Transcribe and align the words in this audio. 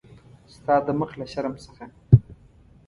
ستا 0.55 0.75
د 0.85 0.87
مخ 0.99 1.11
له 1.19 1.25
شرم 1.31 1.53
څخه. 1.65 1.85